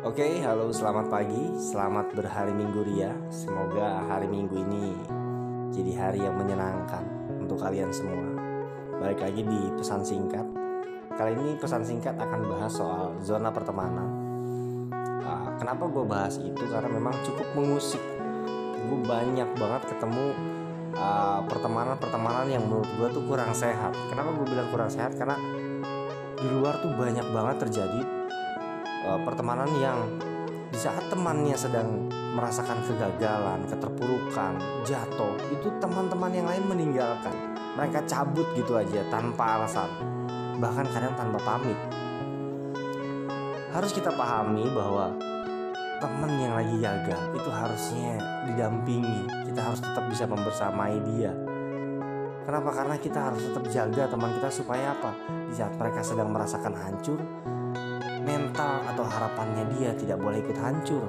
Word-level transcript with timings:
Oke, 0.00 0.40
halo 0.40 0.72
selamat 0.72 1.12
pagi, 1.12 1.60
selamat 1.60 2.16
berhari 2.16 2.56
minggu 2.56 2.88
ria. 2.88 3.12
Semoga 3.28 4.00
hari 4.08 4.32
minggu 4.32 4.56
ini 4.56 4.96
jadi 5.76 5.92
hari 5.92 6.24
yang 6.24 6.40
menyenangkan 6.40 7.04
untuk 7.36 7.60
kalian 7.60 7.92
semua. 7.92 8.32
Balik 8.96 9.20
lagi 9.20 9.44
di 9.44 9.60
pesan 9.76 10.00
singkat. 10.00 10.48
Kali 11.12 11.36
ini 11.36 11.52
pesan 11.60 11.84
singkat 11.84 12.16
akan 12.16 12.48
bahas 12.48 12.72
soal 12.72 13.12
zona 13.20 13.52
pertemanan. 13.52 14.08
Uh, 15.20 15.52
Kenapa 15.60 15.84
gue 15.84 16.04
bahas 16.08 16.40
itu? 16.40 16.64
Karena 16.64 16.88
memang 16.88 17.12
cukup 17.20 17.52
mengusik. 17.52 18.00
Gue 18.88 19.04
banyak 19.04 19.52
banget 19.52 19.82
ketemu 19.84 20.32
uh, 20.96 21.44
pertemanan-pertemanan 21.44 22.48
yang 22.48 22.64
menurut 22.64 22.88
gue 22.96 23.20
tuh 23.20 23.24
kurang 23.28 23.52
sehat. 23.52 23.92
Kenapa 24.08 24.32
gue 24.32 24.48
bilang 24.48 24.72
kurang 24.72 24.88
sehat? 24.88 25.12
Karena 25.20 25.36
di 26.40 26.48
luar 26.48 26.80
tuh 26.80 26.88
banyak 26.96 27.36
banget 27.36 27.68
terjadi 27.68 28.19
uh, 29.04 29.20
pertemanan 29.24 29.70
yang 29.80 29.98
di 30.70 30.78
saat 30.78 31.02
temannya 31.10 31.56
sedang 31.58 32.06
merasakan 32.30 32.78
kegagalan, 32.86 33.66
keterpurukan, 33.66 34.54
jatuh, 34.86 35.34
itu 35.50 35.66
teman-teman 35.82 36.30
yang 36.30 36.46
lain 36.46 36.64
meninggalkan. 36.70 37.34
Mereka 37.74 38.06
cabut 38.06 38.46
gitu 38.54 38.78
aja 38.78 39.02
tanpa 39.10 39.58
alasan, 39.58 39.90
bahkan 40.62 40.86
kadang 40.94 41.14
tanpa 41.18 41.38
pamit. 41.42 41.78
Harus 43.70 43.94
kita 43.94 44.10
pahami 44.14 44.66
bahwa 44.74 45.14
teman 46.02 46.32
yang 46.38 46.54
lagi 46.54 46.76
gagal 46.78 47.22
itu 47.34 47.50
harusnya 47.50 48.12
didampingi. 48.50 49.26
Kita 49.50 49.60
harus 49.70 49.80
tetap 49.82 50.06
bisa 50.10 50.26
membersamai 50.26 50.96
dia. 51.14 51.34
Kenapa? 52.46 52.70
Karena 52.72 52.96
kita 52.98 53.18
harus 53.30 53.46
tetap 53.46 53.64
jaga 53.70 54.10
teman 54.10 54.34
kita 54.38 54.48
supaya 54.50 54.96
apa? 54.96 55.14
Di 55.50 55.54
saat 55.54 55.74
mereka 55.78 56.02
sedang 56.02 56.34
merasakan 56.34 56.74
hancur, 56.74 57.20
mental 58.22 58.84
atau 58.84 59.04
harapannya 59.04 59.64
dia 59.76 59.90
tidak 59.96 60.20
boleh 60.20 60.40
ikut 60.44 60.56
hancur. 60.60 61.04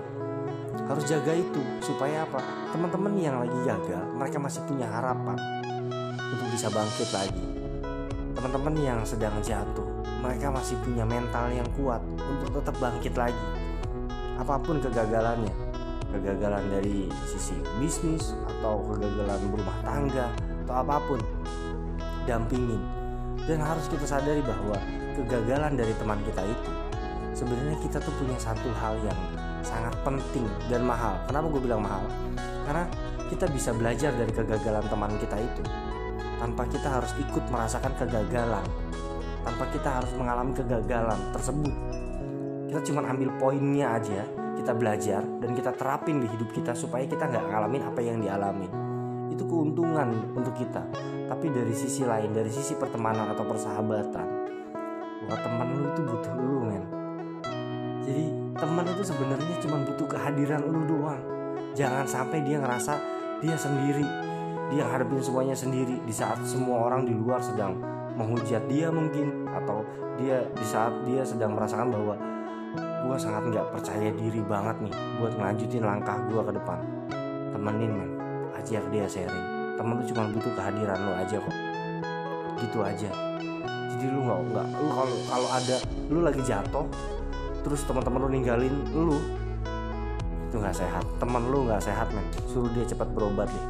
Harus 0.88 1.04
jaga 1.08 1.32
itu 1.36 1.62
supaya 1.84 2.24
apa? 2.24 2.40
Teman-teman 2.72 3.16
yang 3.20 3.40
lagi 3.40 3.56
gagal, 3.64 4.04
mereka 4.16 4.38
masih 4.40 4.62
punya 4.68 4.88
harapan 4.88 5.36
untuk 6.32 6.48
bisa 6.52 6.68
bangkit 6.72 7.10
lagi. 7.12 7.46
Teman-teman 8.36 8.76
yang 8.80 9.00
sedang 9.04 9.36
jatuh, 9.44 9.88
mereka 10.24 10.52
masih 10.52 10.80
punya 10.84 11.04
mental 11.04 11.52
yang 11.52 11.68
kuat 11.76 12.00
untuk 12.20 12.60
tetap 12.60 12.76
bangkit 12.80 13.14
lagi. 13.16 13.48
Apa 14.40 14.58
pun 14.58 14.80
kegagalannya, 14.80 15.54
kegagalan 16.12 16.64
dari 16.72 17.12
sisi 17.28 17.56
bisnis 17.78 18.34
atau 18.48 18.84
kegagalan 18.92 19.40
berumah 19.52 19.78
tangga 19.84 20.28
atau 20.66 20.74
apa 20.80 20.96
pun, 21.08 21.20
dampingin. 22.24 22.82
Dan 23.48 23.60
harus 23.60 23.90
kita 23.92 24.08
sadari 24.08 24.40
bahwa 24.44 24.78
kegagalan 25.18 25.76
dari 25.76 25.92
teman 25.98 26.20
kita 26.24 26.46
itu 26.46 26.72
sebenarnya 27.32 27.78
kita 27.80 27.98
tuh 28.04 28.14
punya 28.20 28.38
satu 28.38 28.70
hal 28.80 29.00
yang 29.04 29.20
sangat 29.62 29.94
penting 30.04 30.46
dan 30.68 30.84
mahal. 30.84 31.16
Kenapa 31.30 31.48
gue 31.48 31.62
bilang 31.64 31.82
mahal? 31.86 32.04
Karena 32.66 32.86
kita 33.32 33.48
bisa 33.48 33.72
belajar 33.72 34.12
dari 34.12 34.32
kegagalan 34.34 34.84
teman 34.92 35.16
kita 35.22 35.38
itu 35.40 35.64
tanpa 36.42 36.66
kita 36.66 36.90
harus 36.90 37.14
ikut 37.22 37.46
merasakan 37.54 37.94
kegagalan, 38.02 38.66
tanpa 39.46 39.66
kita 39.70 39.90
harus 40.02 40.12
mengalami 40.18 40.52
kegagalan 40.58 41.20
tersebut. 41.30 41.74
Kita 42.74 42.82
cuma 42.90 43.06
ambil 43.06 43.30
poinnya 43.38 43.94
aja, 43.94 44.26
kita 44.58 44.74
belajar 44.74 45.22
dan 45.22 45.54
kita 45.54 45.72
terapin 45.78 46.18
di 46.18 46.28
hidup 46.28 46.50
kita 46.50 46.74
supaya 46.74 47.06
kita 47.06 47.30
nggak 47.30 47.46
ngalamin 47.46 47.84
apa 47.86 48.00
yang 48.02 48.18
dialami. 48.20 48.68
Itu 49.30 49.46
keuntungan 49.46 50.34
untuk 50.34 50.58
kita. 50.58 50.82
Tapi 51.30 51.48
dari 51.48 51.72
sisi 51.78 52.04
lain, 52.04 52.34
dari 52.34 52.52
sisi 52.52 52.76
pertemanan 52.76 53.32
atau 53.32 53.46
persahabatan, 53.48 54.28
bahwa 55.30 55.38
teman 55.40 55.68
lu 55.78 55.88
itu 55.94 56.02
butuh 56.04 56.34
lu 56.36 56.60
men 56.66 57.01
jadi 58.02 58.26
teman 58.58 58.86
itu 58.86 59.04
sebenarnya 59.06 59.56
cuma 59.62 59.78
butuh 59.86 60.08
kehadiran 60.10 60.62
lu 60.66 60.82
doang. 60.90 61.22
Jangan 61.78 62.06
sampai 62.10 62.42
dia 62.42 62.58
ngerasa 62.58 62.94
dia 63.40 63.56
sendiri. 63.56 64.06
Dia 64.72 64.88
hadapin 64.88 65.20
semuanya 65.20 65.54
sendiri 65.54 66.00
di 66.02 66.14
saat 66.16 66.40
semua 66.48 66.88
orang 66.88 67.04
di 67.04 67.14
luar 67.14 67.44
sedang 67.44 67.76
menghujat 68.16 68.64
dia 68.72 68.88
mungkin 68.92 69.48
atau 69.52 69.84
dia 70.16 70.48
di 70.56 70.66
saat 70.66 70.94
dia 71.08 71.24
sedang 71.24 71.56
merasakan 71.56 71.92
bahwa 71.92 72.16
gue 72.78 73.18
sangat 73.20 73.44
nggak 73.52 73.68
percaya 73.76 74.10
diri 74.16 74.42
banget 74.48 74.78
nih 74.88 74.96
buat 75.20 75.34
ngelanjutin 75.36 75.84
langkah 75.84 76.18
gue 76.32 76.42
ke 76.42 76.54
depan. 76.56 76.80
Temenin 77.52 77.92
men 77.92 78.12
ajak 78.56 78.84
dia 78.90 79.06
sharing. 79.06 79.76
Temen 79.76 79.94
lu 80.00 80.04
cuma 80.08 80.24
butuh 80.32 80.54
kehadiran 80.56 81.00
lu 81.04 81.12
aja 81.14 81.38
kok. 81.38 81.56
Gitu 82.64 82.80
aja. 82.80 83.12
Jadi 83.92 84.06
lu 84.08 84.20
nggak 84.24 84.40
nggak 84.56 84.68
lu 84.80 84.88
kalau 84.88 85.18
kalau 85.28 85.50
ada 85.52 85.78
lu 86.08 86.20
lagi 86.24 86.42
jatuh 86.48 86.88
terus 87.62 87.86
teman-teman 87.86 88.26
lu 88.26 88.30
ninggalin 88.34 88.76
lu 88.94 89.18
itu 90.52 90.60
nggak 90.60 90.76
sehat. 90.76 91.08
Teman 91.16 91.48
lu 91.48 91.64
nggak 91.72 91.80
sehat 91.80 92.12
men. 92.12 92.28
Suruh 92.52 92.68
dia 92.76 92.84
cepat 92.84 93.08
berobat 93.16 93.48
deh. 93.48 93.68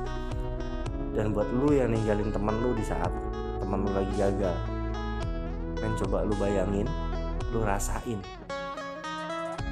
Dan 1.13 1.29
buat 1.35 1.45
lu 1.53 1.75
yang 1.75 1.93
ninggalin 1.93 2.33
teman 2.33 2.57
lu 2.63 2.73
di 2.73 2.81
saat 2.81 3.13
teman 3.61 3.85
lu 3.85 3.91
lagi 3.93 4.11
gagal 4.17 4.57
men 5.81 5.93
coba 5.97 6.25
lu 6.25 6.33
bayangin 6.41 6.89
lu 7.53 7.61
rasain. 7.61 8.17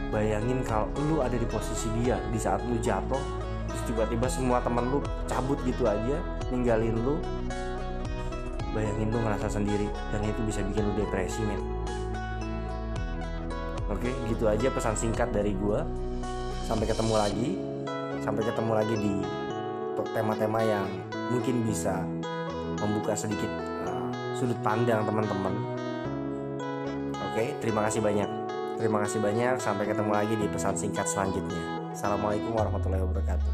Bayangin 0.10 0.66
kalau 0.66 0.90
lu 1.10 1.22
ada 1.22 1.38
di 1.38 1.46
posisi 1.46 1.90
dia 2.02 2.18
di 2.34 2.38
saat 2.42 2.66
lu 2.66 2.78
jatuh 2.82 3.22
terus 3.70 3.84
tiba-tiba 3.86 4.26
semua 4.26 4.58
teman 4.62 4.90
lu 4.90 5.00
cabut 5.30 5.62
gitu 5.62 5.86
aja 5.86 6.18
ninggalin 6.50 6.98
lu 6.98 7.22
bayangin 8.74 9.10
lu 9.10 9.18
ngerasa 9.22 9.50
sendiri. 9.50 9.90
Dan 10.14 10.26
itu 10.26 10.42
bisa 10.46 10.62
bikin 10.66 10.86
lu 10.86 10.94
depresi 10.98 11.42
men 11.46 11.62
Oke, 13.90 14.14
gitu 14.30 14.46
aja 14.46 14.70
pesan 14.70 14.94
singkat 14.94 15.34
dari 15.34 15.58
gua. 15.58 15.82
Sampai 16.70 16.86
ketemu 16.86 17.14
lagi. 17.18 17.50
Sampai 18.22 18.46
ketemu 18.46 18.72
lagi 18.78 18.96
di 18.96 19.14
tema-tema 20.14 20.62
yang 20.64 20.86
mungkin 21.34 21.66
bisa 21.66 22.06
membuka 22.80 23.18
sedikit 23.18 23.50
uh, 23.90 24.08
sudut 24.38 24.56
pandang 24.62 25.04
teman-teman. 25.04 25.54
Oke, 27.34 27.58
terima 27.60 27.90
kasih 27.90 28.00
banyak. 28.00 28.30
Terima 28.78 29.04
kasih 29.04 29.20
banyak. 29.20 29.58
Sampai 29.60 29.90
ketemu 29.90 30.12
lagi 30.14 30.34
di 30.38 30.48
pesan 30.48 30.78
singkat 30.78 31.10
selanjutnya. 31.10 31.92
Assalamualaikum 31.92 32.54
warahmatullahi 32.56 33.04
wabarakatuh. 33.04 33.54